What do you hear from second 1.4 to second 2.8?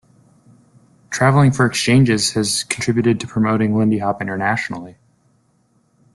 for exchanges has